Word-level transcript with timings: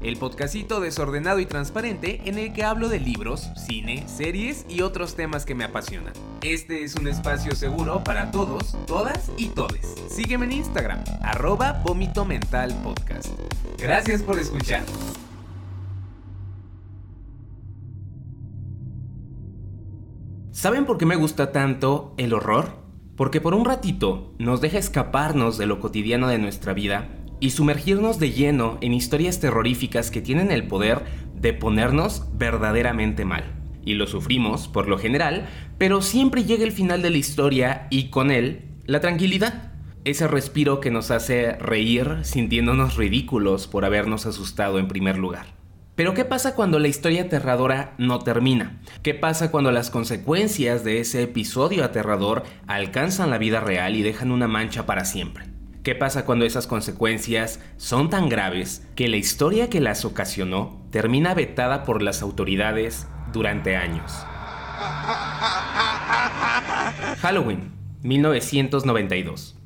el 0.00 0.16
podcastito 0.16 0.80
desordenado 0.80 1.40
y 1.40 1.46
transparente 1.46 2.22
en 2.24 2.38
el 2.38 2.52
que 2.52 2.64
hablo 2.64 2.88
de 2.88 3.00
libros, 3.00 3.50
cine, 3.56 4.06
series 4.08 4.66
y 4.68 4.82
otros 4.82 5.14
temas 5.14 5.44
que 5.44 5.54
me 5.54 5.64
apasionan. 5.64 6.12
Este 6.42 6.84
es 6.84 6.94
un 6.96 7.08
espacio 7.08 7.54
seguro 7.54 8.04
para 8.04 8.30
todos, 8.30 8.76
todas 8.86 9.30
y 9.36 9.48
todes. 9.48 9.94
Sígueme 10.08 10.46
en 10.46 10.52
Instagram, 10.52 11.02
arroba 11.22 11.82
Vómito 11.84 12.24
Mental 12.24 12.74
Podcast. 12.82 13.28
Gracias 13.78 14.22
por 14.22 14.38
escuchar. 14.38 14.82
¿Saben 20.50 20.86
por 20.86 20.96
qué 20.96 21.06
me 21.06 21.16
gusta 21.16 21.52
tanto 21.52 22.14
el 22.16 22.32
horror? 22.32 22.86
Porque 23.14 23.40
por 23.40 23.54
un 23.54 23.64
ratito 23.64 24.34
nos 24.38 24.60
deja 24.60 24.78
escaparnos 24.78 25.58
de 25.58 25.66
lo 25.66 25.80
cotidiano 25.80 26.28
de 26.28 26.38
nuestra 26.38 26.72
vida 26.72 27.08
y 27.40 27.50
sumergirnos 27.50 28.18
de 28.18 28.32
lleno 28.32 28.78
en 28.80 28.94
historias 28.94 29.40
terroríficas 29.40 30.10
que 30.10 30.22
tienen 30.22 30.50
el 30.50 30.66
poder 30.66 31.02
de 31.34 31.52
ponernos 31.52 32.26
verdaderamente 32.34 33.24
mal. 33.24 33.44
Y 33.84 33.94
lo 33.94 34.06
sufrimos, 34.06 34.68
por 34.68 34.88
lo 34.88 34.98
general, 34.98 35.46
pero 35.78 36.02
siempre 36.02 36.44
llega 36.44 36.64
el 36.64 36.72
final 36.72 37.02
de 37.02 37.10
la 37.10 37.18
historia 37.18 37.86
y 37.90 38.10
con 38.10 38.30
él 38.30 38.62
la 38.86 39.00
tranquilidad. 39.00 39.72
Ese 40.04 40.28
respiro 40.28 40.80
que 40.80 40.90
nos 40.90 41.10
hace 41.10 41.52
reír 41.52 42.18
sintiéndonos 42.22 42.96
ridículos 42.96 43.66
por 43.66 43.84
habernos 43.84 44.26
asustado 44.26 44.78
en 44.78 44.88
primer 44.88 45.18
lugar. 45.18 45.56
Pero 45.96 46.14
¿qué 46.14 46.24
pasa 46.24 46.54
cuando 46.54 46.78
la 46.78 46.88
historia 46.88 47.22
aterradora 47.22 47.94
no 47.96 48.18
termina? 48.18 48.80
¿Qué 49.02 49.14
pasa 49.14 49.50
cuando 49.50 49.72
las 49.72 49.90
consecuencias 49.90 50.84
de 50.84 51.00
ese 51.00 51.22
episodio 51.22 51.84
aterrador 51.84 52.44
alcanzan 52.66 53.30
la 53.30 53.38
vida 53.38 53.60
real 53.60 53.96
y 53.96 54.02
dejan 54.02 54.30
una 54.30 54.46
mancha 54.46 54.84
para 54.84 55.06
siempre? 55.06 55.55
¿Qué 55.86 55.94
pasa 55.94 56.24
cuando 56.24 56.44
esas 56.44 56.66
consecuencias 56.66 57.60
son 57.76 58.10
tan 58.10 58.28
graves 58.28 58.84
que 58.96 59.06
la 59.06 59.18
historia 59.18 59.70
que 59.70 59.78
las 59.78 60.04
ocasionó 60.04 60.84
termina 60.90 61.32
vetada 61.32 61.84
por 61.84 62.02
las 62.02 62.22
autoridades 62.22 63.06
durante 63.32 63.76
años? 63.76 64.10
Halloween, 67.20 67.70
1992. 68.02 69.56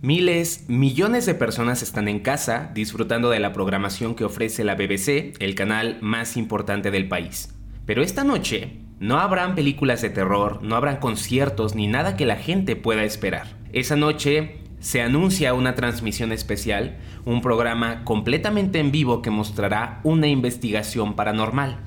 Miles, 0.00 0.66
millones 0.68 1.26
de 1.26 1.34
personas 1.34 1.82
están 1.82 2.06
en 2.06 2.20
casa 2.20 2.70
disfrutando 2.72 3.28
de 3.30 3.40
la 3.40 3.52
programación 3.52 4.14
que 4.14 4.24
ofrece 4.24 4.62
la 4.62 4.76
BBC, 4.76 5.34
el 5.40 5.56
canal 5.56 5.98
más 6.00 6.36
importante 6.36 6.92
del 6.92 7.08
país. 7.08 7.52
Pero 7.84 8.04
esta 8.04 8.22
noche 8.22 8.78
no 9.00 9.18
habrán 9.18 9.56
películas 9.56 10.02
de 10.02 10.10
terror, 10.10 10.62
no 10.62 10.76
habrán 10.76 10.98
conciertos 10.98 11.74
ni 11.74 11.88
nada 11.88 12.16
que 12.16 12.26
la 12.26 12.36
gente 12.36 12.76
pueda 12.76 13.02
esperar. 13.02 13.56
Esa 13.72 13.96
noche 13.96 14.60
se 14.84 15.00
anuncia 15.00 15.54
una 15.54 15.74
transmisión 15.74 16.30
especial, 16.30 16.98
un 17.24 17.40
programa 17.40 18.04
completamente 18.04 18.80
en 18.80 18.92
vivo 18.92 19.22
que 19.22 19.30
mostrará 19.30 20.00
una 20.04 20.26
investigación 20.26 21.16
paranormal. 21.16 21.78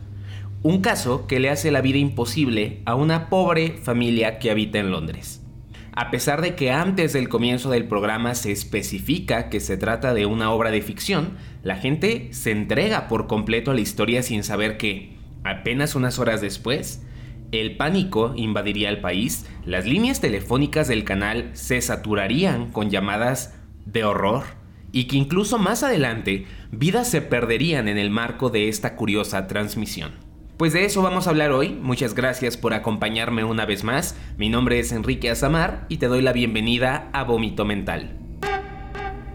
Un 0.64 0.81
caso 0.81 1.28
que 1.28 1.40
le 1.40 1.52
hace 1.52 1.70
la 1.70 1.81
vida 1.81 2.00
imposible 2.00 2.81
a 2.86 2.95
una 2.95 3.30
pobre 3.30 3.78
familia 3.84 4.40
que 4.40 4.50
habita 4.50 4.80
en 4.80 4.90
Londres. 4.90 5.44
A 5.92 6.09
pesar 6.09 6.42
de 6.42 6.56
que 6.56 6.72
antes 6.72 7.14
del 7.14 7.30
comienzo 7.30 7.70
del 7.70 7.88
programa 7.88 8.34
se 8.34 8.52
especifica 8.52 9.50
que 9.50 9.59
se 9.59 9.78
trata 9.78 10.16
de 10.16 10.25
una 10.25 10.50
obra 10.50 10.72
de 10.72 10.81
ficción, 10.81 11.38
la 11.62 11.75
gente 11.75 12.30
se 12.31 12.50
entrega 12.50 13.08
por 13.08 13.28
completo 13.28 13.70
a 13.70 13.75
la 13.75 13.81
historia 13.81 14.23
sin 14.23 14.44
saber 14.44 14.78
que, 14.78 15.18
apenas 15.44 15.94
unas 15.94 16.18
horas 16.18 16.42
después, 16.42 17.03
el 17.52 17.78
pánico 17.78 18.34
invadiría 18.36 18.90
el 18.90 19.00
país, 19.00 19.45
las 19.66 19.85
líneas 19.85 20.19
telefónicas 20.19 20.88
del 20.88 21.03
canal 21.03 21.50
se 21.53 21.81
saturarían 21.81 22.72
con 22.72 22.90
llamadas 22.90 23.56
de 23.85 24.03
horror 24.03 24.44
y 24.91 25.06
que 25.06 25.18
incluso 25.18 25.58
más 25.58 25.84
adelante 25.84 26.46
vidas 26.72 27.09
se 27.09 27.22
perderían 27.22 27.88
en 27.88 27.97
el 27.97 28.09
marco 28.09 28.50
de 28.50 28.68
esta 28.68 28.96
curiosa 28.96 29.47
transmisión. 29.47 30.12
Pues 30.58 30.74
de 30.74 30.85
eso 30.85 31.02
vamos 31.03 31.28
a 31.28 31.30
hablar 31.30 31.52
hoy, 31.52 31.69
muchas 31.69 32.16
gracias 32.16 32.58
por 32.58 32.74
acompañarme 32.74 33.44
una 33.44 33.66
vez 33.66 33.84
más, 33.84 34.18
mi 34.38 34.50
nombre 34.50 34.79
es 34.79 34.91
Enrique 34.91 35.29
Azamar 35.29 35.85
y 35.88 35.97
te 35.97 36.08
doy 36.08 36.22
la 36.22 36.34
bienvenida 36.34 37.09
a 37.14 37.24
Vómito 37.24 37.64
Mental. 37.64 38.18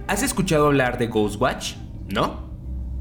¿Has 0.09 0.23
escuchado 0.23 0.67
hablar 0.67 0.99
de 0.99 1.07
Ghostwatch? 1.07 1.77
¿No? 2.09 2.51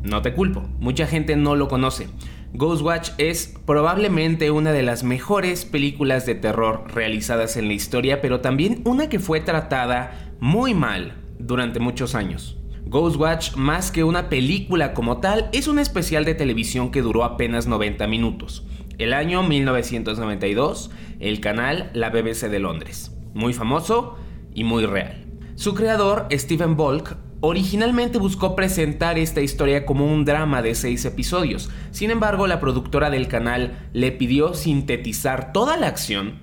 No 0.03 0.21
te 0.21 0.33
culpo, 0.33 0.61
mucha 0.79 1.07
gente 1.07 1.35
no 1.35 1.55
lo 1.55 1.67
conoce. 1.67 2.07
Ghostwatch 2.53 3.11
es 3.17 3.55
probablemente 3.65 4.51
una 4.51 4.73
de 4.73 4.83
las 4.83 5.03
mejores 5.03 5.63
películas 5.63 6.25
de 6.25 6.35
terror 6.35 6.83
realizadas 6.93 7.55
en 7.55 7.67
la 7.67 7.73
historia, 7.73 8.21
pero 8.21 8.41
también 8.41 8.81
una 8.83 9.07
que 9.07 9.19
fue 9.19 9.39
tratada 9.39 10.33
muy 10.41 10.73
mal 10.73 11.15
durante 11.39 11.79
muchos 11.79 12.13
años. 12.13 12.57
Ghostwatch, 12.85 13.55
más 13.55 13.89
que 13.89 14.03
una 14.03 14.27
película 14.27 14.93
como 14.93 15.21
tal, 15.21 15.49
es 15.53 15.69
un 15.69 15.79
especial 15.79 16.25
de 16.25 16.35
televisión 16.35 16.91
que 16.91 17.01
duró 17.01 17.23
apenas 17.23 17.67
90 17.67 18.05
minutos. 18.07 18.65
El 18.97 19.13
año 19.13 19.43
1992, 19.43 20.91
el 21.21 21.39
canal 21.39 21.89
La 21.93 22.09
BBC 22.09 22.49
de 22.49 22.59
Londres. 22.59 23.15
Muy 23.33 23.53
famoso 23.53 24.17
y 24.53 24.65
muy 24.65 24.85
real. 24.85 25.25
Su 25.55 25.73
creador, 25.73 26.27
Stephen 26.33 26.75
Volk, 26.75 27.15
Originalmente 27.43 28.19
buscó 28.19 28.55
presentar 28.55 29.17
esta 29.17 29.41
historia 29.41 29.83
como 29.83 30.05
un 30.05 30.25
drama 30.25 30.61
de 30.61 30.75
seis 30.75 31.03
episodios, 31.05 31.71
sin 31.89 32.11
embargo 32.11 32.45
la 32.45 32.59
productora 32.59 33.09
del 33.09 33.27
canal 33.27 33.89
le 33.93 34.11
pidió 34.11 34.53
sintetizar 34.53 35.51
toda 35.51 35.75
la 35.75 35.87
acción 35.87 36.39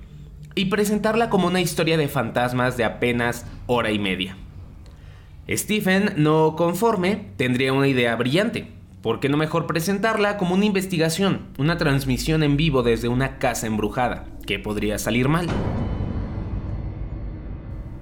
y 0.55 0.65
presentarla 0.65 1.29
como 1.29 1.47
una 1.47 1.61
historia 1.61 1.97
de 1.97 2.09
fantasmas 2.09 2.75
de 2.75 2.83
apenas 2.83 3.45
hora 3.65 3.91
y 3.91 3.99
media. 3.99 4.35
Stephen, 5.49 6.15
no 6.17 6.57
conforme, 6.57 7.29
tendría 7.37 7.71
una 7.71 7.87
idea 7.87 8.13
brillante. 8.17 8.67
¿Por 9.01 9.21
qué 9.21 9.29
no 9.29 9.37
mejor 9.37 9.67
presentarla 9.67 10.35
como 10.35 10.53
una 10.53 10.65
investigación, 10.65 11.47
una 11.57 11.77
transmisión 11.77 12.43
en 12.43 12.57
vivo 12.57 12.83
desde 12.83 13.07
una 13.07 13.37
casa 13.37 13.67
embrujada? 13.67 14.25
¿Qué 14.45 14.59
podría 14.59 14.99
salir 14.99 15.29
mal? 15.29 15.47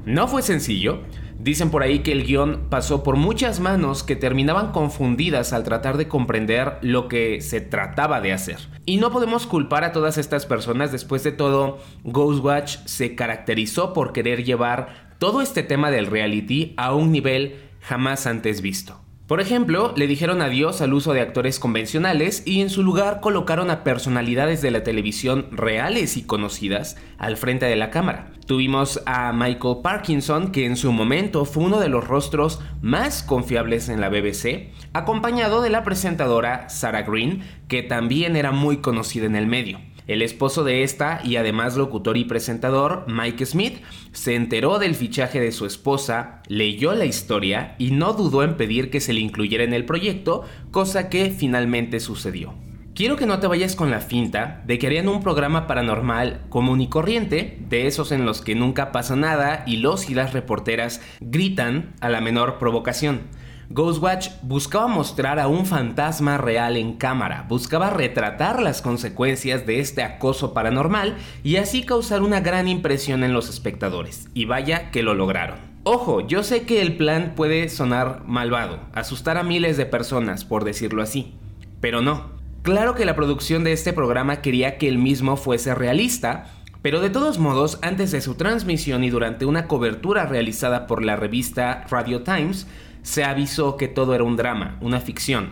No 0.05 0.27
fue 0.27 0.41
sencillo, 0.41 1.01
Dicen 1.39 1.69
por 1.69 1.83
ahí 1.83 1.99
que 1.99 2.11
el 2.11 2.25
guion 2.25 2.67
pasó 2.69 3.03
por 3.03 3.15
muchas 3.15 3.59
manos 3.59 4.03
que 4.03 4.15
terminaban 4.15 4.71
confundidas 4.71 5.53
al 5.53 5.63
tratar 5.63 5.97
de 5.97 6.07
comprender 6.07 6.79
lo 6.81 7.07
que 7.07 7.41
se 7.41 7.61
trataba 7.61 8.21
de 8.21 8.33
hacer. 8.33 8.57
Y 8.85 8.97
no 8.97 9.11
podemos 9.11 9.45
culpar 9.45 9.83
a 9.83 9.91
todas 9.91 10.17
estas 10.17 10.45
personas, 10.45 10.91
después 10.91 11.23
de 11.23 11.31
todo, 11.31 11.77
Ghostwatch 12.03 12.77
se 12.85 13.15
caracterizó 13.15 13.93
por 13.93 14.13
querer 14.13 14.43
llevar 14.43 15.15
todo 15.19 15.41
este 15.41 15.63
tema 15.63 15.91
del 15.91 16.07
reality 16.07 16.73
a 16.77 16.93
un 16.93 17.11
nivel 17.11 17.55
jamás 17.81 18.25
antes 18.25 18.61
visto. 18.61 19.06
Por 19.27 19.41
ejemplo, 19.41 19.93
le 19.97 20.07
dijeron 20.07 20.41
adiós 20.41 20.79
al 20.79 20.93
uso 20.93 21.11
de 21.11 21.19
actores 21.19 21.59
convencionales 21.59 22.43
y 22.45 22.61
en 22.61 22.69
su 22.69 22.81
lugar 22.81 23.19
colocaron 23.19 23.69
a 23.69 23.83
personalidades 23.83 24.61
de 24.61 24.71
la 24.71 24.83
televisión 24.83 25.47
reales 25.51 26.15
y 26.15 26.23
conocidas 26.23 26.95
al 27.17 27.35
frente 27.35 27.65
de 27.65 27.75
la 27.75 27.89
cámara. 27.89 28.31
Tuvimos 28.45 29.03
a 29.05 29.33
Michael 29.33 29.79
Parkinson, 29.83 30.53
que 30.53 30.65
en 30.65 30.77
su 30.77 30.93
momento 30.93 31.43
fue 31.43 31.65
uno 31.65 31.81
de 31.81 31.89
los 31.89 32.07
rostros 32.07 32.61
más 32.81 33.21
confiables 33.21 33.89
en 33.89 33.99
la 33.99 34.07
BBC, 34.07 34.69
acompañado 34.93 35.61
de 35.61 35.71
la 35.71 35.83
presentadora 35.83 36.69
Sarah 36.69 37.01
Green, 37.01 37.43
que 37.67 37.83
también 37.83 38.37
era 38.37 38.53
muy 38.53 38.77
conocida 38.77 39.25
en 39.25 39.35
el 39.35 39.47
medio. 39.47 39.81
El 40.07 40.21
esposo 40.21 40.63
de 40.63 40.83
esta 40.83 41.19
y 41.23 41.35
además 41.35 41.75
locutor 41.75 42.15
y 42.15 42.23
presentador, 42.23 43.03
Mike 43.07 43.45
Smith, 43.45 43.79
se 44.13 44.35
enteró 44.35 44.79
del 44.79 44.95
fichaje 44.95 45.41
de 45.41 45.51
su 45.51 45.65
esposa, 45.65 46.41
leyó 46.47 46.93
la 46.95 47.03
historia 47.03 47.75
y 47.77 47.91
no 47.91 48.13
dudó 48.13 48.43
en 48.43 48.55
pedir 48.55 48.89
que 48.89 49.01
se 49.01 49.11
le 49.11 49.19
incluyera 49.19 49.65
en 49.65 49.73
el 49.73 49.83
proyecto, 49.83 50.45
cosa 50.71 51.09
que 51.09 51.29
finalmente 51.29 51.99
sucedió. 51.99 52.53
Quiero 52.95 53.17
que 53.17 53.27
no 53.27 53.39
te 53.39 53.47
vayas 53.47 53.75
con 53.75 53.91
la 53.91 53.99
finta 53.99 54.63
de 54.65 54.79
que 54.79 54.87
harían 54.87 55.09
un 55.09 55.21
programa 55.21 55.67
paranormal 55.67 56.45
común 56.49 56.81
y 56.81 56.87
corriente, 56.87 57.59
de 57.69 57.85
esos 57.85 58.11
en 58.11 58.25
los 58.25 58.41
que 58.41 58.55
nunca 58.55 58.91
pasa 58.93 59.15
nada 59.15 59.63
y 59.67 59.77
los 59.77 60.09
y 60.09 60.15
las 60.15 60.33
reporteras 60.33 61.01
gritan 61.19 61.93
a 61.99 62.09
la 62.09 62.21
menor 62.21 62.57
provocación. 62.57 63.21
Ghostwatch 63.69 64.29
buscaba 64.43 64.87
mostrar 64.87 65.39
a 65.39 65.49
un 65.49 65.65
fantasma 65.65 66.37
real 66.37 66.77
en 66.77 66.93
cámara, 66.93 67.45
buscaba 67.49 67.89
retratar 67.89 68.61
las 68.61 68.81
consecuencias 68.81 69.65
de 69.65 69.81
este 69.81 70.03
acoso 70.03 70.53
paranormal 70.53 71.17
y 71.43 71.57
así 71.57 71.83
causar 71.83 72.21
una 72.21 72.39
gran 72.39 72.69
impresión 72.69 73.25
en 73.25 73.33
los 73.33 73.49
espectadores. 73.49 74.29
Y 74.33 74.45
vaya 74.45 74.89
que 74.91 75.03
lo 75.03 75.13
lograron. 75.13 75.59
Ojo, 75.83 76.25
yo 76.25 76.43
sé 76.43 76.63
que 76.63 76.81
el 76.81 76.95
plan 76.95 77.33
puede 77.35 77.67
sonar 77.67 78.23
malvado, 78.25 78.79
asustar 78.93 79.37
a 79.37 79.43
miles 79.43 79.75
de 79.75 79.85
personas, 79.85 80.45
por 80.45 80.63
decirlo 80.63 81.01
así, 81.01 81.33
pero 81.81 82.01
no. 82.01 82.37
Claro 82.61 82.95
que 82.95 83.05
la 83.05 83.15
producción 83.15 83.65
de 83.65 83.73
este 83.73 83.91
programa 83.91 84.41
quería 84.41 84.77
que 84.77 84.87
el 84.87 84.97
mismo 84.97 85.35
fuese 85.35 85.75
realista, 85.75 86.51
pero 86.81 87.01
de 87.01 87.09
todos 87.09 87.37
modos, 87.37 87.79
antes 87.81 88.11
de 88.11 88.21
su 88.21 88.35
transmisión 88.35 89.03
y 89.03 89.09
durante 89.09 89.45
una 89.45 89.67
cobertura 89.67 90.25
realizada 90.25 90.87
por 90.87 91.03
la 91.03 91.15
revista 91.15 91.85
Radio 91.89 92.21
Times, 92.23 92.67
se 93.07 93.23
avisó 93.23 93.77
que 93.77 93.87
todo 93.87 94.13
era 94.15 94.25
un 94.25 94.35
drama, 94.35 94.77
una 94.81 94.99
ficción. 94.99 95.51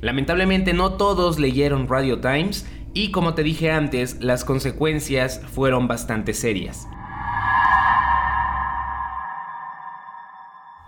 Lamentablemente 0.00 0.72
no 0.72 0.92
todos 0.92 1.40
leyeron 1.40 1.88
Radio 1.88 2.20
Times 2.20 2.64
y 2.94 3.10
como 3.10 3.34
te 3.34 3.42
dije 3.42 3.72
antes, 3.72 4.20
las 4.20 4.44
consecuencias 4.44 5.40
fueron 5.52 5.88
bastante 5.88 6.32
serias. 6.32 6.86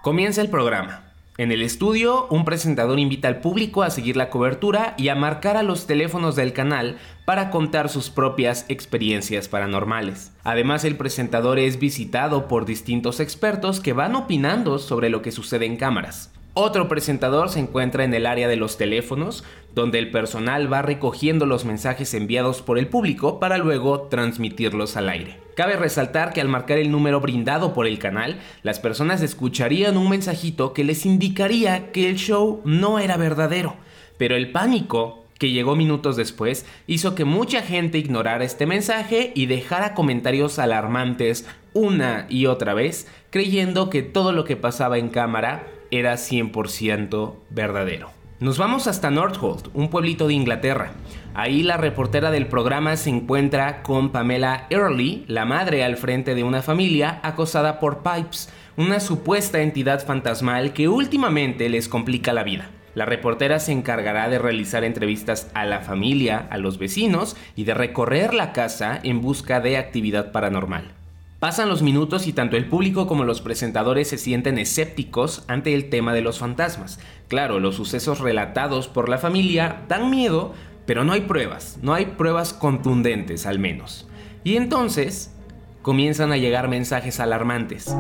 Comienza 0.03 0.41
el 0.41 0.51
programa. 0.51 1.04
En 1.37 1.51
el 1.51 1.63
estudio, 1.63 2.29
un 2.31 2.45
presentador 2.45 3.01
invita 3.01 3.27
al 3.27 3.41
público 3.41 3.83
a 3.83 3.91
seguir 3.91 4.17
la 4.17 4.31
cobertura 4.31 4.95
y 4.97 5.09
a 5.09 5.17
marcar 5.17 5.57
a 5.57 5.65
los 5.65 5.89
teléfonos 5.89 6.37
del 6.37 6.53
canal 6.53 6.97
para 7.25 7.51
contar 7.51 7.89
sus 7.89 8.09
propias 8.09 8.67
experiencias 8.69 9.49
paranormales. 9.49 10.31
Además, 10.45 10.85
el 10.85 10.97
presentador 10.97 11.59
es 11.59 11.81
visitado 11.81 12.47
por 12.47 12.67
distintos 12.67 13.19
expertos 13.19 13.81
que 13.81 13.93
van 13.93 14.15
opinando 14.15 14.79
sobre 14.79 15.09
lo 15.09 15.23
que 15.23 15.33
sucede 15.33 15.67
en 15.67 15.77
cámaras. 15.77 16.31
Otro 16.57 16.87
presentador 16.87 17.49
se 17.49 17.59
encuentra 17.59 18.05
en 18.05 18.15
el 18.15 18.27
área 18.27 18.47
de 18.47 18.55
los 18.55 18.77
teléfonos, 18.77 19.43
donde 19.75 19.99
el 19.99 20.13
personal 20.13 20.73
va 20.73 20.83
recogiendo 20.83 21.47
los 21.47 21.65
mensajes 21.65 22.15
enviados 22.15 22.63
por 22.63 22.79
el 22.79 22.87
público 22.87 23.41
para 23.41 23.59
luego 23.59 24.03
transmitirlos 24.03 24.97
al 24.97 25.09
aire. 25.09 25.41
Cabe 25.57 25.75
resaltar 25.75 26.33
que 26.33 26.41
al 26.41 26.49
marcar 26.49 26.79
el 26.79 26.93
número 26.93 27.21
brindado 27.21 27.75
por 27.75 27.89
el 27.89 27.99
canal, 27.99 28.39
las 28.63 28.79
personas 28.79 29.21
escucharían 29.21 29.97
un 29.97 30.09
mensajito 30.09 30.73
que 30.75 30.85
les 30.85 31.05
indicaría 31.07 31.91
que 31.91 32.09
el 32.09 32.19
show 32.19 32.63
no 32.65 33.01
era 33.01 33.17
verdadero, 33.17 33.75
pero 34.17 34.37
el 34.37 34.53
pánico 34.53 35.25
que 35.41 35.51
llegó 35.51 35.75
minutos 35.75 36.15
después 36.15 36.67
hizo 36.87 37.17
que 37.17 37.25
mucha 37.25 37.63
gente 37.63 37.99
ignorara 37.99 38.45
este 38.45 38.67
mensaje 38.67 39.33
y 39.35 39.47
dejara 39.47 39.95
comentarios 39.95 40.61
alarmantes 40.61 41.49
una 41.73 42.27
y 42.29 42.47
otra 42.47 42.75
vez, 42.75 43.09
creyendo 43.31 43.91
que 43.91 44.03
todo 44.03 44.31
lo 44.31 44.45
que 44.45 44.55
pasaba 44.55 44.99
en 44.99 45.09
cámara 45.09 45.67
era 45.99 46.15
100% 46.15 47.35
verdadero. 47.51 48.11
Nos 48.41 48.59
vamos 48.59 48.89
hasta 48.89 49.11
Northolt, 49.11 49.69
un 49.75 49.89
pueblito 49.89 50.27
de 50.27 50.35
Inglaterra. 50.35 50.93
Ahí 51.35 51.63
la 51.63 51.77
reportera 51.77 52.31
del 52.31 52.47
programa 52.47 52.97
se 52.97 53.11
encuentra 53.11 53.83
con 53.83 54.11
Pamela 54.11 54.67
Early, 54.71 55.25
la 55.29 55.45
madre 55.45 55.85
al 55.85 55.97
frente 55.97 56.35
de 56.35 56.43
una 56.43 56.61
familia 56.61 57.21
acosada 57.23 57.79
por 57.79 58.03
Pipes, 58.03 58.51
una 58.77 59.01
supuesta 59.01 59.63
entidad 59.63 60.05
fantasmal 60.05 60.73
que 60.73 60.89
últimamente 60.89 61.69
les 61.69 61.89
complica 61.89 62.33
la 62.33 62.43
vida. 62.43 62.71
La 62.95 63.05
reportera 63.07 63.61
se 63.61 63.73
encargará 63.73 64.29
de 64.29 64.39
realizar 64.39 64.85
entrevistas 64.85 65.51
a 65.55 65.65
la 65.65 65.81
familia, 65.81 66.47
a 66.51 66.59
los 66.59 66.79
vecinos 66.79 67.37
y 67.57 67.65
de 67.65 67.75
recorrer 67.75 68.35
la 68.35 68.53
casa 68.53 69.01
en 69.03 69.21
busca 69.21 69.61
de 69.61 69.77
actividad 69.77 70.33
paranormal. 70.33 70.93
Pasan 71.41 71.69
los 71.69 71.83
minutos 71.83 72.27
y 72.27 72.33
tanto 72.33 72.57
el 72.57 72.67
público 72.67 73.07
como 73.07 73.25
los 73.25 73.41
presentadores 73.41 74.09
se 74.09 74.19
sienten 74.19 74.57
escépticos 74.57 75.45
ante 75.47 75.75
el 75.75 75.91
tema 75.91 76.15
de 76.15 76.23
los 76.23 76.39
fantasmas. 76.39 76.99
Claro, 77.29 77.61
los 77.61 77.75
sucesos 77.75 78.21
relatados 78.21 78.89
por 78.89 79.09
la 79.09 79.19
familia 79.19 79.83
dan 79.89 80.11
miedo, 80.11 80.55
pero 80.87 81.05
no 81.05 81.13
hay 81.13 81.23
pruebas, 81.23 81.79
no 81.83 81.93
hay 81.93 82.07
pruebas 82.07 82.55
contundentes 82.55 83.47
al 83.47 83.59
menos. 83.59 84.09
Y 84.43 84.57
entonces 84.57 85.35
comienzan 85.83 86.33
a 86.33 86.39
llegar 86.39 86.69
mensajes 86.69 87.21
alarmantes. 87.21 87.95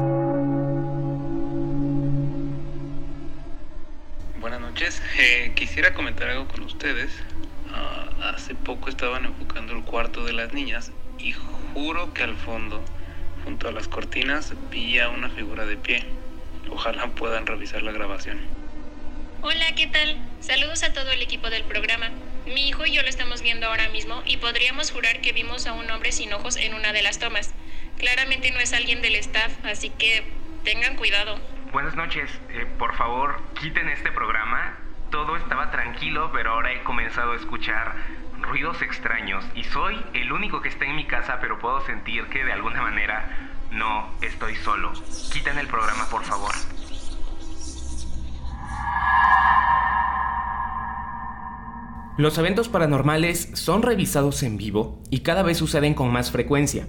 Buenas 4.41 4.61
noches, 4.61 5.03
eh, 5.19 5.53
quisiera 5.55 5.93
comentar 5.93 6.31
algo 6.31 6.49
con 6.49 6.63
ustedes. 6.63 7.11
Ah, 7.75 8.33
hace 8.35 8.55
poco 8.55 8.89
estaban 8.89 9.27
enfocando 9.27 9.75
el 9.75 9.83
cuarto 9.85 10.25
de 10.25 10.33
las 10.33 10.55
niñas 10.55 10.93
y 11.19 11.35
juro 11.75 12.15
que 12.15 12.23
al 12.23 12.37
fondo 12.37 12.83
Junto 13.44 13.69
a 13.69 13.73
las 13.73 13.88
cortinas 13.88 14.55
vi 14.70 14.99
a 14.99 15.11
una 15.11 15.29
figura 15.29 15.67
de 15.67 15.76
pie. 15.76 16.05
Ojalá 16.70 17.08
puedan 17.08 17.46
revisar 17.46 17.82
la 17.82 17.93
grabación. 17.93 18.41
Hola, 19.43 19.75
¿qué 19.76 19.87
tal? 19.87 20.17
Saludos 20.41 20.82
a 20.82 20.94
todo 20.94 21.11
el 21.11 21.20
equipo 21.20 21.50
del 21.50 21.64
programa. 21.64 22.08
Mi 22.46 22.69
hijo 22.69 22.87
y 22.87 22.93
yo 22.93 23.02
lo 23.02 23.08
estamos 23.08 23.43
viendo 23.43 23.67
ahora 23.67 23.91
mismo 23.91 24.23
y 24.25 24.38
podríamos 24.38 24.91
jurar 24.91 25.20
que 25.20 25.32
vimos 25.32 25.67
a 25.67 25.75
un 25.75 25.91
hombre 25.91 26.12
sin 26.12 26.32
ojos 26.32 26.56
en 26.56 26.73
una 26.73 26.94
de 26.94 27.02
las 27.02 27.19
tomas. 27.19 27.52
Claramente 27.99 28.50
no 28.50 28.61
es 28.61 28.73
alguien 28.73 29.02
del 29.02 29.17
staff, 29.17 29.52
así 29.64 29.90
que 29.90 30.25
tengan 30.64 30.97
cuidado. 30.97 31.38
Buenas 31.70 31.94
noches. 31.94 32.31
Eh, 32.49 32.67
por 32.79 32.97
favor, 32.97 33.43
quiten 33.61 33.90
este 33.90 34.11
programa. 34.11 34.79
Todo 35.11 35.37
estaba 35.37 35.70
tranquilo, 35.70 36.31
pero 36.32 36.52
ahora 36.52 36.73
he 36.73 36.82
comenzado 36.82 37.32
a 37.32 37.37
escuchar 37.37 37.94
ruidos 38.44 38.81
extraños 38.82 39.44
y 39.55 39.64
soy 39.64 39.96
el 40.14 40.32
único 40.32 40.61
que 40.61 40.69
está 40.69 40.85
en 40.85 40.96
mi 40.96 41.06
casa, 41.06 41.38
pero 41.41 41.58
puedo 41.58 41.81
sentir 41.87 42.25
que 42.26 42.44
de 42.44 42.52
alguna 42.52 42.82
manera 42.82 43.52
no 43.73 44.08
estoy 44.20 44.55
solo. 44.56 44.93
Quiten 45.32 45.58
el 45.58 45.67
programa, 45.67 46.06
por 46.11 46.23
favor. 46.23 46.52
Los 52.17 52.38
eventos 52.38 52.69
paranormales 52.69 53.50
son 53.55 53.82
revisados 53.82 54.44
en 54.44 54.56
vivo 54.56 55.02
y 55.11 55.20
cada 55.20 55.43
vez 55.43 55.58
suceden 55.58 55.94
con 55.94 56.12
más 56.12 56.31
frecuencia. 56.31 56.87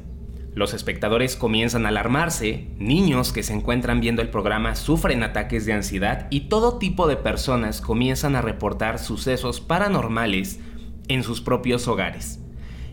Los 0.54 0.74
espectadores 0.74 1.36
comienzan 1.36 1.86
a 1.86 1.90
alarmarse, 1.90 2.69
niños 2.78 3.34
que 3.34 3.44
se 3.44 3.54
encuentran 3.54 4.00
viendo 4.00 4.22
el 4.22 4.30
programa 4.30 4.75
sufren 4.75 5.24
ataques 5.24 5.66
de 5.66 5.74
ansiedad 5.74 6.28
y 6.30 6.42
todo 6.42 6.78
tipo 6.78 7.08
de 7.08 7.18
personas 7.18 7.81
comienzan 7.81 8.36
a 8.36 8.42
reportar 8.42 9.00
sucesos 9.00 9.60
paranormales 9.60 10.60
en 11.07 11.24
sus 11.24 11.42
propios 11.42 11.88
hogares. 11.88 12.40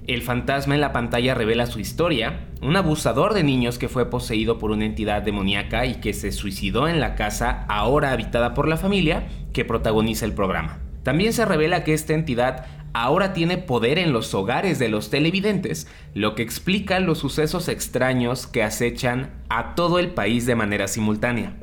El 0.06 0.22
fantasma 0.22 0.74
en 0.74 0.80
la 0.80 0.92
pantalla 0.92 1.34
revela 1.34 1.66
su 1.66 1.78
historia, 1.78 2.48
un 2.60 2.76
abusador 2.76 3.34
de 3.34 3.44
niños 3.44 3.78
que 3.78 3.88
fue 3.88 4.10
poseído 4.10 4.58
por 4.58 4.72
una 4.72 4.84
entidad 4.84 5.22
demoníaca 5.22 5.86
y 5.86 5.96
que 5.96 6.12
se 6.12 6.32
suicidó 6.32 6.88
en 6.88 6.98
la 6.98 7.14
casa 7.14 7.64
ahora 7.68 8.10
habitada 8.10 8.52
por 8.52 8.66
la 8.66 8.76
familia 8.76 9.28
que 9.52 9.64
protagoniza 9.64 10.24
el 10.24 10.32
programa. 10.32 10.80
También 11.04 11.32
se 11.32 11.44
revela 11.44 11.84
que 11.84 11.94
esta 11.94 12.14
entidad 12.14 12.66
ahora 12.94 13.32
tiene 13.32 13.58
poder 13.58 13.98
en 13.98 14.12
los 14.12 14.34
hogares 14.34 14.78
de 14.78 14.88
los 14.88 15.08
televidentes, 15.08 15.86
lo 16.14 16.34
que 16.34 16.42
explica 16.42 16.98
los 16.98 17.18
sucesos 17.18 17.68
extraños 17.68 18.46
que 18.46 18.62
acechan 18.62 19.30
a 19.48 19.74
todo 19.74 20.00
el 20.00 20.10
país 20.10 20.46
de 20.46 20.56
manera 20.56 20.88
simultánea. 20.88 21.54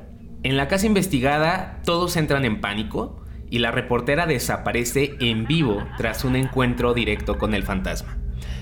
En 0.44 0.56
la 0.56 0.70
casa 0.70 0.86
investigada 0.86 1.82
todos 1.84 2.16
entran 2.16 2.46
en 2.46 2.62
pánico, 2.62 3.22
y 3.50 3.60
la 3.60 3.72
reportera 3.72 4.26
desaparece 4.26 5.16
en 5.20 5.46
vivo 5.46 5.86
tras 5.98 6.24
un 6.24 6.36
encuentro 6.36 6.94
directo 6.94 7.38
con 7.38 7.54
el 7.54 7.64
fantasma. 7.64 8.18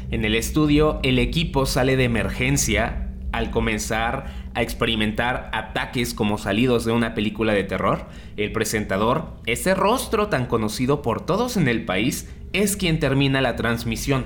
En 0.10 0.24
el 0.24 0.36
estudio, 0.36 1.00
el 1.04 1.19
equipo 1.19 1.66
sale 1.66 1.98
de 1.98 2.06
emergencia 2.06 3.10
al 3.31 3.51
comenzar 3.51 4.25
a 4.54 4.62
experimentar 4.62 5.50
ataques 5.54 6.13
como 6.13 6.38
salidos 6.38 6.86
de 6.86 6.94
una 6.94 7.13
película 7.13 7.54
de 7.54 7.63
terror. 7.63 8.07
El 8.38 8.51
presentador, 8.51 9.34
ese 9.45 9.75
rostro 9.75 10.28
tan 10.28 10.45
conocido 10.45 11.01
por 11.01 11.25
todos 11.25 11.57
en 11.57 11.68
el 11.68 11.85
país, 11.85 12.33
es 12.54 12.78
quien 12.78 13.00
termina 13.00 13.42
la 13.42 13.56
transmisión. 13.56 14.26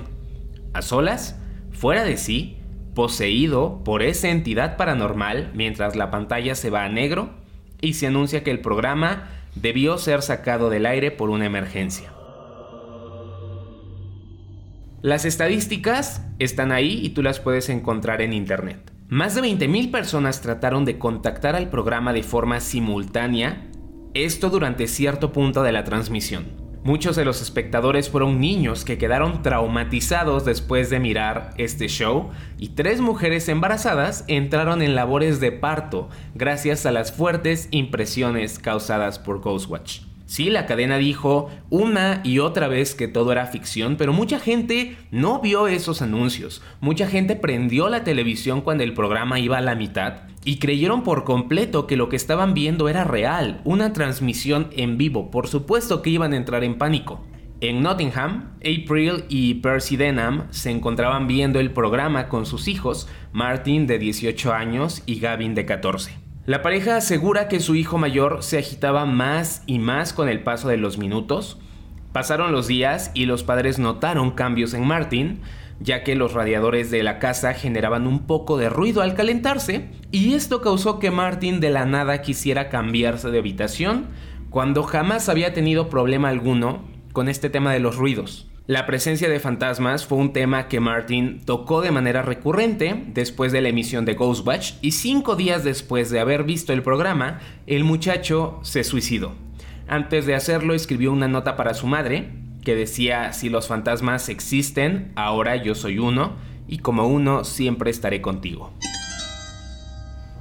A 0.72 0.82
solas, 0.82 1.38
fuera 1.72 2.04
de 2.04 2.16
sí, 2.16 2.58
poseído 2.94 3.82
por 3.84 4.02
esa 4.02 4.28
entidad 4.28 4.76
paranormal 4.76 5.50
mientras 5.54 5.96
la 5.96 6.10
pantalla 6.10 6.54
se 6.54 6.70
va 6.70 6.84
a 6.84 6.88
negro 6.88 7.30
y 7.80 7.94
se 7.94 8.06
anuncia 8.06 8.44
que 8.44 8.50
el 8.50 8.60
programa 8.60 9.28
debió 9.54 9.98
ser 9.98 10.22
sacado 10.22 10.70
del 10.70 10.86
aire 10.86 11.10
por 11.10 11.30
una 11.30 11.46
emergencia. 11.46 12.12
Las 15.02 15.24
estadísticas 15.24 16.24
están 16.38 16.70
ahí 16.70 17.00
y 17.02 17.10
tú 17.10 17.22
las 17.22 17.40
puedes 17.40 17.68
encontrar 17.68 18.22
en 18.22 18.32
internet. 18.32 18.92
Más 19.08 19.34
de 19.34 19.42
20.000 19.42 19.90
personas 19.90 20.40
trataron 20.40 20.84
de 20.84 20.98
contactar 20.98 21.56
al 21.56 21.70
programa 21.70 22.12
de 22.12 22.22
forma 22.22 22.60
simultánea, 22.60 23.68
esto 24.14 24.48
durante 24.48 24.86
cierto 24.86 25.32
punto 25.32 25.62
de 25.64 25.72
la 25.72 25.84
transmisión. 25.84 26.61
Muchos 26.84 27.14
de 27.14 27.24
los 27.24 27.40
espectadores 27.40 28.10
fueron 28.10 28.40
niños 28.40 28.84
que 28.84 28.98
quedaron 28.98 29.42
traumatizados 29.42 30.44
después 30.44 30.90
de 30.90 30.98
mirar 30.98 31.54
este 31.56 31.86
show 31.86 32.30
y 32.58 32.70
tres 32.70 33.00
mujeres 33.00 33.48
embarazadas 33.48 34.24
entraron 34.26 34.82
en 34.82 34.96
labores 34.96 35.38
de 35.38 35.52
parto 35.52 36.08
gracias 36.34 36.84
a 36.84 36.90
las 36.90 37.12
fuertes 37.12 37.68
impresiones 37.70 38.58
causadas 38.58 39.20
por 39.20 39.40
Ghostwatch. 39.40 40.11
Sí, 40.32 40.48
la 40.48 40.64
cadena 40.64 40.96
dijo 40.96 41.50
una 41.68 42.22
y 42.24 42.38
otra 42.38 42.66
vez 42.66 42.94
que 42.94 43.06
todo 43.06 43.32
era 43.32 43.44
ficción, 43.44 43.96
pero 43.98 44.14
mucha 44.14 44.40
gente 44.40 44.96
no 45.10 45.42
vio 45.42 45.68
esos 45.68 46.00
anuncios. 46.00 46.62
Mucha 46.80 47.06
gente 47.06 47.36
prendió 47.36 47.90
la 47.90 48.02
televisión 48.02 48.62
cuando 48.62 48.82
el 48.82 48.94
programa 48.94 49.38
iba 49.40 49.58
a 49.58 49.60
la 49.60 49.74
mitad 49.74 50.22
y 50.42 50.58
creyeron 50.58 51.02
por 51.02 51.24
completo 51.24 51.86
que 51.86 51.98
lo 51.98 52.08
que 52.08 52.16
estaban 52.16 52.54
viendo 52.54 52.88
era 52.88 53.04
real, 53.04 53.60
una 53.64 53.92
transmisión 53.92 54.70
en 54.74 54.96
vivo. 54.96 55.30
Por 55.30 55.48
supuesto 55.48 56.00
que 56.00 56.08
iban 56.08 56.32
a 56.32 56.38
entrar 56.38 56.64
en 56.64 56.78
pánico. 56.78 57.22
En 57.60 57.82
Nottingham, 57.82 58.54
April 58.60 59.24
y 59.28 59.56
Percy 59.56 59.98
Denham 59.98 60.46
se 60.48 60.70
encontraban 60.70 61.26
viendo 61.26 61.60
el 61.60 61.72
programa 61.72 62.30
con 62.30 62.46
sus 62.46 62.68
hijos, 62.68 63.06
Martin 63.34 63.86
de 63.86 63.98
18 63.98 64.54
años 64.54 65.02
y 65.04 65.20
Gavin 65.20 65.54
de 65.54 65.66
14. 65.66 66.21
La 66.44 66.60
pareja 66.60 66.96
asegura 66.96 67.46
que 67.46 67.60
su 67.60 67.76
hijo 67.76 67.98
mayor 67.98 68.42
se 68.42 68.58
agitaba 68.58 69.06
más 69.06 69.62
y 69.66 69.78
más 69.78 70.12
con 70.12 70.28
el 70.28 70.42
paso 70.42 70.66
de 70.66 70.76
los 70.76 70.98
minutos. 70.98 71.60
Pasaron 72.12 72.50
los 72.50 72.66
días 72.66 73.12
y 73.14 73.26
los 73.26 73.44
padres 73.44 73.78
notaron 73.78 74.32
cambios 74.32 74.74
en 74.74 74.84
Martin, 74.84 75.40
ya 75.78 76.02
que 76.02 76.16
los 76.16 76.32
radiadores 76.32 76.90
de 76.90 77.04
la 77.04 77.20
casa 77.20 77.54
generaban 77.54 78.08
un 78.08 78.26
poco 78.26 78.58
de 78.58 78.68
ruido 78.68 79.02
al 79.02 79.14
calentarse, 79.14 79.88
y 80.10 80.34
esto 80.34 80.62
causó 80.62 80.98
que 80.98 81.12
Martin 81.12 81.60
de 81.60 81.70
la 81.70 81.84
nada 81.84 82.22
quisiera 82.22 82.68
cambiarse 82.68 83.30
de 83.30 83.38
habitación, 83.38 84.08
cuando 84.50 84.82
jamás 84.82 85.28
había 85.28 85.54
tenido 85.54 85.88
problema 85.88 86.28
alguno 86.28 86.82
con 87.12 87.28
este 87.28 87.50
tema 87.50 87.72
de 87.72 87.78
los 87.78 87.94
ruidos. 87.94 88.51
La 88.68 88.86
presencia 88.86 89.28
de 89.28 89.40
fantasmas 89.40 90.06
fue 90.06 90.18
un 90.18 90.32
tema 90.32 90.68
que 90.68 90.78
Martin 90.78 91.40
tocó 91.44 91.80
de 91.80 91.90
manera 91.90 92.22
recurrente 92.22 93.06
después 93.08 93.50
de 93.50 93.60
la 93.60 93.70
emisión 93.70 94.04
de 94.04 94.14
Ghostwatch 94.14 94.74
y 94.80 94.92
cinco 94.92 95.34
días 95.34 95.64
después 95.64 96.10
de 96.10 96.20
haber 96.20 96.44
visto 96.44 96.72
el 96.72 96.84
programa, 96.84 97.40
el 97.66 97.82
muchacho 97.82 98.60
se 98.62 98.84
suicidó. 98.84 99.34
Antes 99.88 100.26
de 100.26 100.36
hacerlo 100.36 100.74
escribió 100.74 101.10
una 101.10 101.26
nota 101.26 101.56
para 101.56 101.74
su 101.74 101.88
madre 101.88 102.30
que 102.64 102.76
decía 102.76 103.32
si 103.32 103.48
los 103.48 103.66
fantasmas 103.66 104.28
existen, 104.28 105.10
ahora 105.16 105.56
yo 105.56 105.74
soy 105.74 105.98
uno 105.98 106.34
y 106.68 106.78
como 106.78 107.08
uno 107.08 107.42
siempre 107.42 107.90
estaré 107.90 108.22
contigo. 108.22 108.72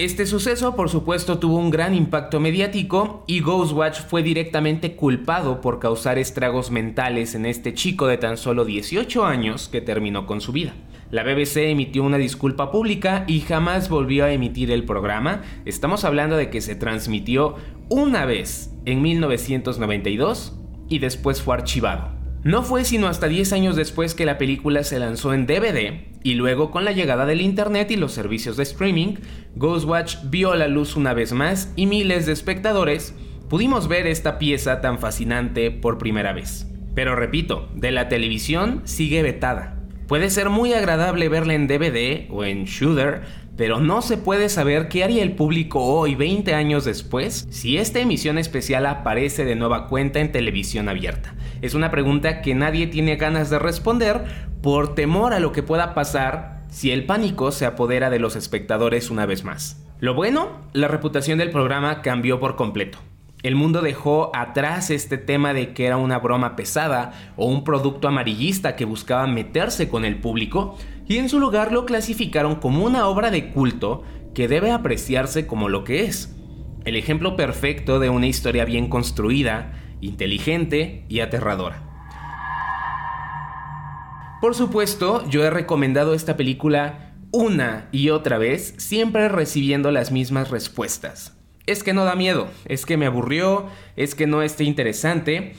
Este 0.02 0.26
suceso, 0.26 0.76
por 0.76 0.90
supuesto, 0.90 1.38
tuvo 1.38 1.58
un 1.58 1.70
gran 1.70 1.94
impacto 1.94 2.40
mediático 2.40 3.24
y 3.28 3.42
Ghostwatch 3.42 4.00
fue 4.00 4.24
directamente 4.24 4.96
culpado 4.96 5.62
por 5.62 5.78
causar 5.78 6.18
estragos 6.18 6.72
mentales 6.72 7.36
en 7.36 7.46
este 7.46 7.76
chico 7.76 8.08
de 8.08 8.18
tan 8.18 8.36
solo 8.38 8.66
18 8.66 9.24
años 9.24 9.68
que 9.68 9.80
terminó 9.80 10.26
con 10.26 10.42
su 10.42 10.54
vida. 10.54 10.74
La 11.12 11.22
BBC 11.22 11.70
emitió 11.70 12.02
una 12.02 12.18
disculpa 12.18 12.72
pública 12.72 13.26
y 13.28 13.42
jamás 13.42 13.90
volvió 13.90 14.26
a 14.26 14.32
emitir 14.32 14.72
el 14.72 14.86
programa. 14.86 15.44
Estamos 15.66 16.04
hablando 16.04 16.36
de 16.36 16.50
que 16.50 16.62
se 16.62 16.74
transmitió 16.74 17.54
una 17.88 18.26
vez 18.26 18.74
en 18.86 19.04
1992 19.04 20.58
y 20.90 20.98
después 20.98 21.44
fue 21.44 21.54
archivado. 21.54 22.21
No 22.44 22.64
fue 22.64 22.86
sino 22.86 23.08
hasta 23.08 23.28
10 23.28 23.54
años 23.54 23.76
después 23.76 24.16
que 24.16 24.26
la 24.26 24.40
película 24.40 24.84
se 24.84 24.98
lanzó 24.98 25.36
en 25.36 25.46
DVD 25.46 26.08
y 26.24 26.34
luego 26.34 26.72
con 26.72 26.86
la 26.86 26.92
llegada 26.92 27.28
del 27.28 27.40
Internet 27.40 27.92
y 27.92 27.98
los 27.98 28.14
servicios 28.14 28.58
de 28.58 28.64
streaming, 28.64 29.18
Ghostwatch 29.56 30.18
vio 30.24 30.56
la 30.56 30.68
luz 30.68 30.96
una 30.96 31.14
vez 31.14 31.34
más 31.34 31.72
y 31.76 31.86
miles 31.86 32.26
de 32.26 32.32
espectadores 32.32 33.14
pudimos 33.48 33.88
ver 33.88 34.08
esta 34.08 34.40
pieza 34.40 34.82
tan 34.82 34.98
fascinante 34.98 35.70
por 35.70 36.00
primera 36.00 36.34
vez. 36.34 36.68
Pero 36.96 37.16
repito, 37.16 37.70
de 37.76 37.92
la 37.92 38.10
televisión 38.10 38.82
sigue 38.86 39.22
vetada. 39.22 39.78
Puede 40.08 40.32
ser 40.32 40.50
muy 40.50 40.74
agradable 40.74 41.30
verla 41.30 41.54
en 41.54 41.68
DVD 41.68 42.26
o 42.32 42.44
en 42.44 42.66
Shooter, 42.66 43.22
pero 43.58 43.80
no 43.80 44.02
se 44.02 44.18
puede 44.18 44.50
saber 44.50 44.88
qué 44.88 45.04
haría 45.04 45.24
el 45.24 45.34
público 45.34 45.84
hoy, 45.84 46.16
20 46.16 46.54
años 46.54 46.86
después, 46.86 47.48
si 47.50 47.78
esta 47.78 48.00
emisión 48.00 48.38
especial 48.38 48.86
aparece 48.86 49.46
de 49.46 49.56
nueva 49.56 49.88
cuenta 49.88 50.20
en 50.20 50.32
televisión 50.32 50.90
abierta. 50.90 51.36
Es 51.62 51.74
una 51.74 51.92
pregunta 51.92 52.42
que 52.42 52.56
nadie 52.56 52.88
tiene 52.88 53.18
ganas 53.18 53.50
de 53.50 53.60
responder 53.60 54.24
por 54.62 54.96
temor 54.96 55.34
a 55.34 55.40
lo 55.40 55.52
que 55.52 55.64
pueda 55.64 55.94
pasar 55.94 56.64
si 56.70 56.92
el 56.92 57.06
pánico 57.06 57.52
se 57.52 57.66
apodera 57.66 58.10
de 58.10 58.20
los 58.20 58.36
espectadores 58.36 59.12
una 59.12 59.26
vez 59.26 59.44
más. 59.44 59.86
Lo 60.00 60.16
bueno, 60.16 60.62
la 60.74 60.88
reputación 60.88 61.38
del 61.38 61.52
programa 61.52 62.02
cambió 62.02 62.40
por 62.40 62.56
completo. 62.56 62.98
El 63.44 63.56
mundo 63.56 63.82
dejó 63.82 64.32
atrás 64.36 64.92
este 64.92 65.18
tema 65.18 65.54
de 65.54 65.74
que 65.74 65.86
era 65.88 65.98
una 65.98 66.20
broma 66.20 66.56
pesada 66.56 67.34
o 67.38 67.48
un 67.48 67.64
producto 67.64 68.08
amarillista 68.08 68.76
que 68.76 68.86
buscaba 68.86 69.26
meterse 69.26 69.90
con 69.90 70.06
el 70.06 70.18
público 70.18 70.78
y 71.12 71.18
en 71.18 71.28
su 71.28 71.42
lugar 71.42 71.74
lo 71.74 71.86
clasificaron 71.86 72.56
como 72.56 72.86
una 72.86 73.06
obra 73.06 73.32
de 73.32 73.50
culto 73.50 74.02
que 74.34 74.48
debe 74.48 74.72
apreciarse 74.72 75.46
como 75.46 75.68
lo 75.68 75.84
que 75.84 76.06
es. 76.06 76.34
El 76.86 76.96
ejemplo 76.96 77.36
perfecto 77.36 78.00
de 78.00 78.10
una 78.10 78.28
historia 78.28 78.64
bien 78.64 78.88
construida, 78.88 79.74
inteligente 80.00 81.04
y 81.10 81.20
aterradora. 81.20 81.84
Por 84.40 84.56
supuesto, 84.56 85.28
yo 85.28 85.44
he 85.44 85.50
recomendado 85.50 86.14
esta 86.14 86.38
película 86.38 87.14
una 87.32 87.90
y 87.92 88.10
otra 88.10 88.38
vez, 88.38 88.74
siempre 88.78 89.28
recibiendo 89.28 89.92
las 89.92 90.14
mismas 90.14 90.50
respuestas. 90.50 91.38
Es 91.66 91.84
que 91.84 91.92
no 91.92 92.06
da 92.06 92.16
miedo, 92.16 92.48
es 92.64 92.86
que 92.86 92.96
me 92.96 93.06
aburrió, 93.06 93.68
es 93.98 94.16
que 94.16 94.28
no 94.28 94.44
esté 94.44 94.64
interesante. 94.64 95.56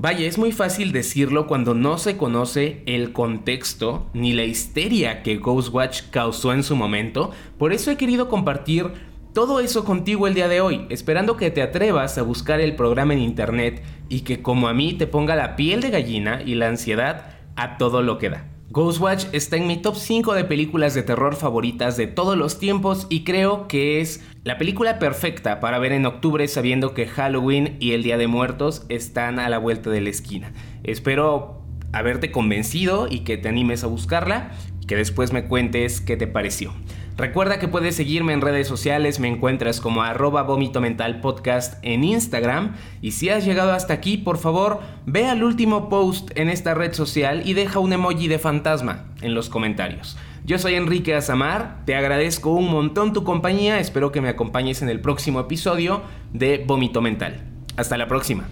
Vaya, 0.00 0.28
es 0.28 0.38
muy 0.38 0.52
fácil 0.52 0.92
decirlo 0.92 1.48
cuando 1.48 1.74
no 1.74 1.98
se 1.98 2.16
conoce 2.16 2.84
el 2.86 3.12
contexto 3.12 4.06
ni 4.12 4.32
la 4.32 4.44
histeria 4.44 5.24
que 5.24 5.38
Ghostwatch 5.38 6.02
causó 6.10 6.52
en 6.52 6.62
su 6.62 6.76
momento, 6.76 7.32
por 7.58 7.72
eso 7.72 7.90
he 7.90 7.96
querido 7.96 8.28
compartir 8.28 8.92
todo 9.34 9.58
eso 9.58 9.84
contigo 9.84 10.28
el 10.28 10.34
día 10.34 10.46
de 10.46 10.60
hoy, 10.60 10.86
esperando 10.88 11.36
que 11.36 11.50
te 11.50 11.62
atrevas 11.62 12.16
a 12.16 12.22
buscar 12.22 12.60
el 12.60 12.76
programa 12.76 13.14
en 13.14 13.18
internet 13.18 13.82
y 14.08 14.20
que 14.20 14.40
como 14.40 14.68
a 14.68 14.72
mí 14.72 14.92
te 14.92 15.08
ponga 15.08 15.34
la 15.34 15.56
piel 15.56 15.80
de 15.80 15.90
gallina 15.90 16.42
y 16.46 16.54
la 16.54 16.68
ansiedad 16.68 17.34
a 17.56 17.76
todo 17.76 18.00
lo 18.00 18.18
que 18.18 18.30
da. 18.30 18.57
Ghostwatch 18.70 19.24
está 19.32 19.56
en 19.56 19.66
mi 19.66 19.78
top 19.78 19.96
5 19.96 20.34
de 20.34 20.44
películas 20.44 20.92
de 20.92 21.02
terror 21.02 21.36
favoritas 21.36 21.96
de 21.96 22.06
todos 22.06 22.36
los 22.36 22.58
tiempos 22.58 23.06
y 23.08 23.24
creo 23.24 23.66
que 23.66 24.02
es 24.02 24.22
la 24.44 24.58
película 24.58 24.98
perfecta 24.98 25.58
para 25.58 25.78
ver 25.78 25.92
en 25.92 26.04
octubre 26.04 26.46
sabiendo 26.48 26.92
que 26.92 27.06
Halloween 27.06 27.78
y 27.80 27.92
el 27.92 28.02
Día 28.02 28.18
de 28.18 28.26
Muertos 28.26 28.84
están 28.90 29.38
a 29.38 29.48
la 29.48 29.56
vuelta 29.56 29.88
de 29.88 30.02
la 30.02 30.10
esquina. 30.10 30.52
Espero 30.84 31.62
haberte 31.92 32.30
convencido 32.30 33.08
y 33.10 33.20
que 33.20 33.38
te 33.38 33.48
animes 33.48 33.84
a 33.84 33.86
buscarla 33.86 34.50
y 34.82 34.86
que 34.86 34.96
después 34.96 35.32
me 35.32 35.46
cuentes 35.46 36.02
qué 36.02 36.18
te 36.18 36.26
pareció. 36.26 36.74
Recuerda 37.18 37.58
que 37.58 37.66
puedes 37.66 37.96
seguirme 37.96 38.32
en 38.32 38.40
redes 38.40 38.68
sociales, 38.68 39.18
me 39.18 39.26
encuentras 39.26 39.80
como 39.80 40.02
arroba 40.02 40.44
vómito 40.44 40.80
mental 40.80 41.20
podcast 41.20 41.74
en 41.82 42.04
Instagram 42.04 42.76
y 43.02 43.10
si 43.10 43.28
has 43.28 43.44
llegado 43.44 43.72
hasta 43.72 43.92
aquí, 43.92 44.18
por 44.18 44.38
favor, 44.38 44.78
ve 45.04 45.26
al 45.26 45.42
último 45.42 45.88
post 45.88 46.30
en 46.36 46.48
esta 46.48 46.74
red 46.74 46.92
social 46.92 47.42
y 47.44 47.54
deja 47.54 47.80
un 47.80 47.92
emoji 47.92 48.28
de 48.28 48.38
fantasma 48.38 49.06
en 49.20 49.34
los 49.34 49.48
comentarios. 49.48 50.16
Yo 50.44 50.60
soy 50.60 50.76
Enrique 50.76 51.16
Azamar, 51.16 51.82
te 51.86 51.96
agradezco 51.96 52.50
un 52.50 52.70
montón 52.70 53.12
tu 53.12 53.24
compañía, 53.24 53.80
espero 53.80 54.12
que 54.12 54.20
me 54.20 54.28
acompañes 54.28 54.80
en 54.82 54.88
el 54.88 55.00
próximo 55.00 55.40
episodio 55.40 56.02
de 56.32 56.62
Vómito 56.64 57.00
Mental. 57.00 57.42
Hasta 57.76 57.98
la 57.98 58.06
próxima. 58.06 58.46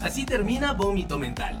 Así 0.00 0.24
termina 0.24 0.72
Vómito 0.72 1.18
Mental. 1.18 1.60